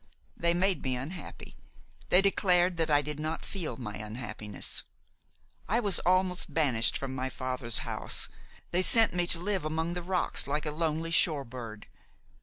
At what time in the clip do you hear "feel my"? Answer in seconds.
3.45-3.97